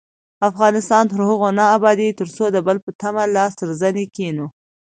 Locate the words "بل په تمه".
2.67-3.23